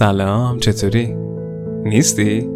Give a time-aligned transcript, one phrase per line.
[0.00, 1.14] سلام چطوری؟
[1.84, 2.48] نیستی؟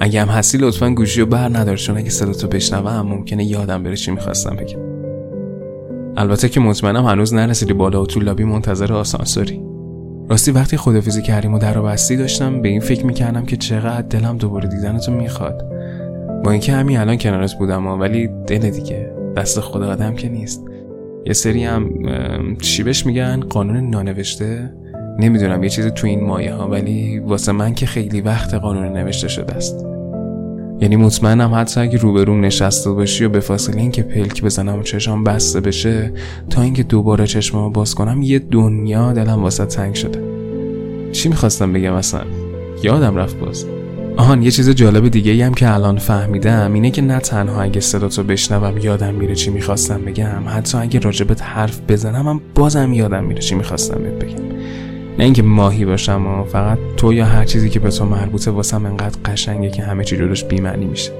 [0.00, 3.96] اگه هم هستی لطفا گوشی رو بر ندار چون اگه صداتو بشنوم ممکنه یادم بره
[3.96, 4.78] چی می‌خواستم بگم.
[6.16, 9.62] البته که مطمئنم هنوز نرسیدی بالا و تو لابی منتظر آسانسوری.
[10.28, 14.38] راستی وقتی خدافیزی کردیم و در بستی داشتم به این فکر می‌کردم که چقدر دلم
[14.38, 15.62] دوباره دیدنتو می‌خواد.
[16.44, 20.64] با اینکه همین الان کنارت بودم ولی دل دیگه دست خدا آدم که نیست.
[21.26, 21.90] یه سری هم
[22.60, 24.72] چی بهش میگن؟ قانون نانوشته؟
[25.18, 29.28] نمی‌دونم یه چیزی تو این مایه ها ولی واسه من که خیلی وقت قانون نوشته
[29.28, 29.86] شده است.
[30.80, 35.24] یعنی مطمئنم حتی اگه روبروم نشسته باشی و به فاصله اینکه پلک بزنم و چشام
[35.24, 36.12] بسته بشه
[36.50, 40.22] تا اینکه دوباره چشمامو باز کنم یه دنیا دلم واسه تنگ شده.
[41.12, 42.20] چی می‌خواستم بگم اصلا؟
[42.82, 43.66] یادم رفت باز.
[44.16, 47.80] آهان یه چیز جالب دیگه ای هم که الان فهمیدم اینه که نه تنها اگه
[47.80, 53.24] صداتو بشنوم یادم میره چی می‌خواستم بگم حتی اگه راجبت حرف بزنم هم بازم یادم
[53.24, 54.53] میره چی می‌خواستم بگم.
[55.18, 58.86] نه اینکه ماهی باشم و فقط تو یا هر چیزی که به تو مربوطه واسم
[58.86, 61.12] انقدر قشنگه که همه چی جلوش بیمعنی میشه.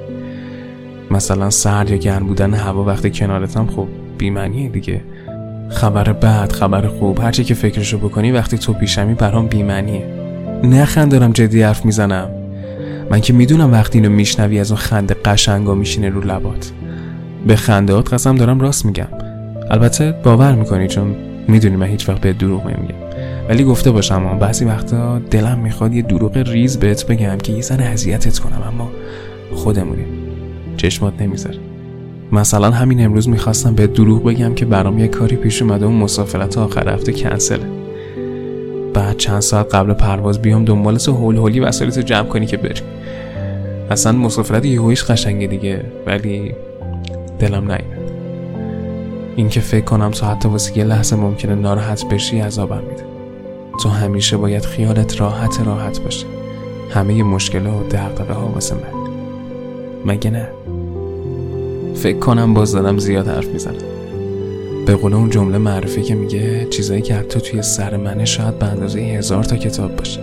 [1.11, 5.01] مثلا سرد یا گرم بودن هوا وقتی کنارتم خب بیمعنیه دیگه.
[5.69, 10.07] خبر بد خبر خوب هرچی که فکرشو بکنی وقتی تو پیشمی برام بیمعنیه.
[10.63, 12.31] نخند دارم جدی حرف می‌زنم.
[13.11, 16.73] من که می‌دونم وقتی اینو میشنوی از اون خنده قشنگا میشینه رو لبات.
[17.47, 19.09] به خندهات قسم دارم راست میگم.
[19.71, 21.15] البته باور می‌کنی چون
[21.49, 23.04] می‌دونی من هیچ وقت به دروغ نمیگم.
[23.49, 27.61] ولی گفته باشم اما بعضی وقتا دلم می‌خواد یه دروغ ریز بهت بگم که یه
[27.61, 28.91] زن اذیتت کنم اما
[29.55, 30.07] خودمونیم.
[30.77, 31.59] چشمات نمی‌ذاره.
[32.33, 36.59] مثلا همین امروز می‌خواستم به دروغ بگم که برام یه کاری پیش اومده و مسافرت
[36.59, 37.67] آخر هفته کنسله.
[38.95, 42.81] بعد چند ساعت قبل پرواز بیام دنبال تو هول هولی وسایلتو جمع کنی که بری
[43.91, 46.55] اصلا مسافرت یهویش قشنگه دیگه ولی
[47.39, 47.94] دلم نیمد
[49.37, 53.05] این که فکر کنم تو حتی واسه یه لحظه ممکنه ناراحت بشی عذابم میده.
[53.83, 56.27] تو همیشه باید خیالت راحت راحت باشه.
[56.91, 59.11] همه مشکل و دقدقه ها واسه من.
[60.07, 60.49] مگه نه؟
[61.95, 63.75] فکر کنم باز دادم زیاد حرف می‌زنم.
[64.87, 68.67] به قول اون جمله معرفی که میگه چیزایی که حتی توی سر منه شاید به
[68.67, 70.21] اندازه هزار تا کتاب باشه.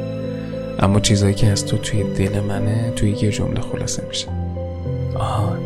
[0.79, 4.28] اما چیزایی که از تو توی دل منه توی یه جمله خلاصه میشه.
[5.16, 5.57] آهان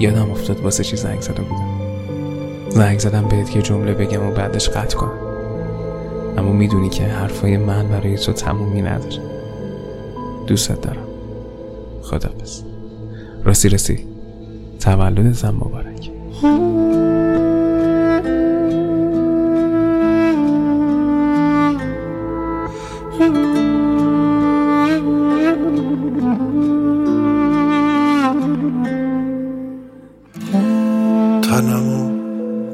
[0.00, 1.77] یادم افتاد واسه چی زنگ زده بودم.
[2.70, 5.18] زنگ زدم بهت یه جمله بگم و بعدش قطع کنم
[6.38, 9.22] اما می‌دونی که حرفای من برای تو تمومی نداره.
[10.46, 11.06] دوستت دارم.
[12.02, 12.62] خدافز
[13.44, 14.06] راستی راستی.
[14.80, 16.10] تولدتم مبارک.
[31.42, 31.97] تنمو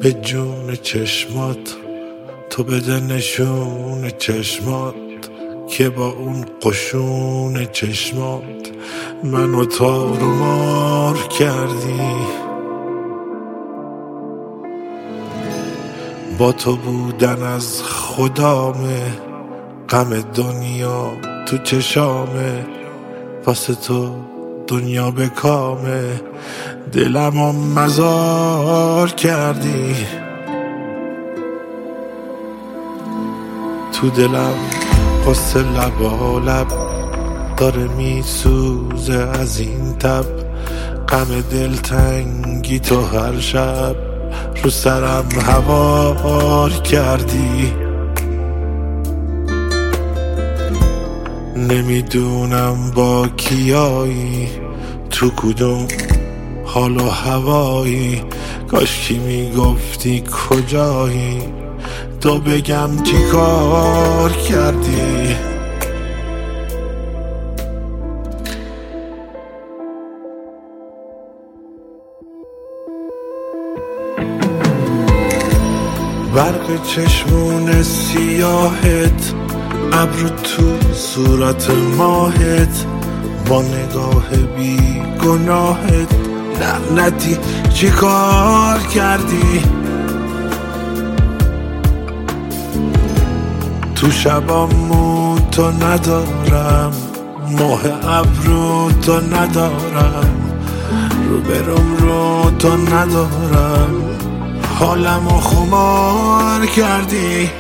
[0.05, 1.77] به جون چشمات
[2.51, 4.95] تو بده نشون چشمات
[5.69, 8.71] که با اون قشون چشمات
[9.25, 12.17] منو تارو مار کردی.
[16.39, 19.13] با تو بودن از خدامه
[19.89, 21.13] غم دنیا
[21.47, 22.67] تو چشامه
[23.47, 24.17] واسه تو
[24.67, 26.21] دنیا به کامه.
[26.93, 29.95] دلم مزار کردی.
[33.93, 34.55] تو دلم
[35.27, 36.67] قصه لبا لب
[37.57, 39.15] داره میسوزه.
[39.15, 40.25] از این تب
[41.09, 43.97] غم دلتنگی تو هر شب
[44.65, 47.73] رو سرم هوار کردی.
[51.57, 54.49] نمی‌دونم با کیایی
[55.11, 55.87] تو کدوم
[56.75, 58.23] حال و هوایی.
[58.71, 61.39] کاش کی می‌گفتی کجایی؟
[62.21, 65.37] تو بگم چی کار کردی؟
[76.35, 79.33] برق چشمون سیاهت
[79.93, 82.87] ابرو تو صورت ماهت
[83.49, 87.39] با نگاه بی گناهت لعنتی
[87.75, 89.63] چی کار کردی؟
[93.95, 96.93] تو شبامون تو ندارم
[97.59, 97.81] ماه
[98.19, 100.45] ابرو تو ندارم
[101.29, 104.05] رو برم رو تو ندارم.
[104.79, 107.51] حالم و خمار کردی.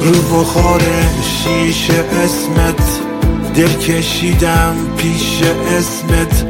[0.00, 0.80] رو بخار
[1.22, 3.07] شیشه اسمت
[3.58, 6.46] دل کشیدم پیش اسمت.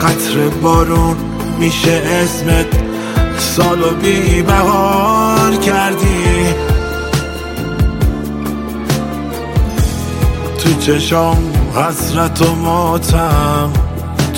[0.00, 1.16] قطر بارون
[1.58, 2.66] میشه اسمت.
[3.38, 6.54] سالو بی بهار کردی.
[10.58, 11.36] تو چشم
[11.74, 13.72] حسرت و ماتم.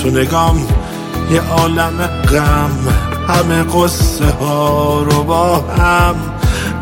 [0.03, 0.67] تو نگام
[1.31, 2.89] یه عالم غم.
[3.29, 6.15] همه قصه ها رو با هم.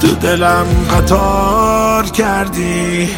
[0.01, 3.09] تو دلم قطار کردی.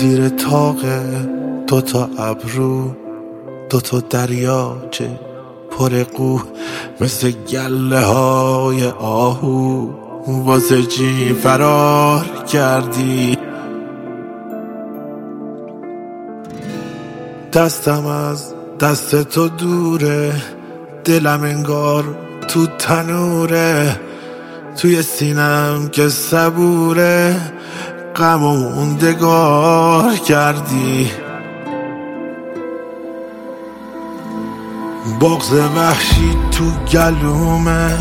[0.00, 0.76] زیر تاق
[1.66, 2.96] دوتا ابرو
[3.70, 5.10] دوتا دریاچه
[5.70, 6.38] پر قو
[7.00, 9.88] مثل گله های آهو.
[10.26, 13.38] واسه چی فرار کردی.
[17.52, 20.32] دستم از دست تو دوره
[21.04, 22.04] دلم انگار
[22.48, 24.00] تو تنوره.
[24.76, 27.36] توی سینم که صبوره
[28.16, 31.10] غم و موندگار کردی.
[35.20, 37.98] بغز وحشی تو گلومه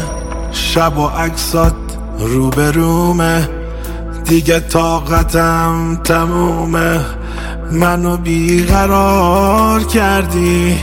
[0.51, 1.75] شب و عکسات
[2.19, 3.49] روبرومه.
[4.25, 6.99] دیگه طاقتم تمومه
[7.71, 10.77] منو بیقرار کردی.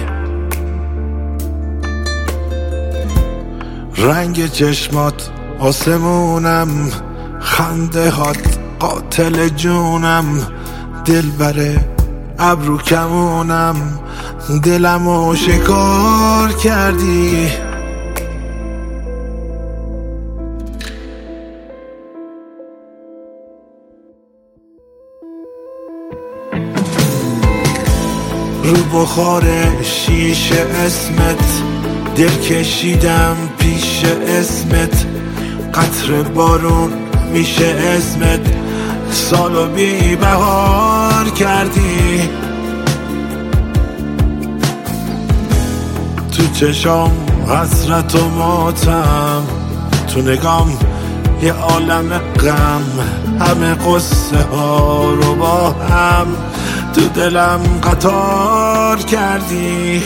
[3.98, 5.30] رنگ چشمات
[5.60, 6.68] آسمونم
[7.40, 8.55] خنده هات.
[8.78, 10.24] قاتل جونم
[11.04, 11.84] دل بره
[12.38, 13.76] ابرو کمونم
[14.64, 17.48] دلمو شکار کردی.
[28.64, 29.44] رو بخار
[29.82, 31.62] شیشه اسمت
[32.16, 35.06] دل کشیدم پیش اسمت.
[35.74, 36.92] قطر بارون
[37.32, 38.55] میشه اسمت.
[39.10, 42.28] سالو بی بهار کردی.
[46.36, 47.12] تو چشام
[47.48, 49.42] حسرت و ماتم
[50.14, 50.78] تو نگام
[51.42, 52.82] یه عالم غم.
[53.40, 56.26] همه قصه ها رو با هم
[56.94, 60.02] تو دلم قطار کردی.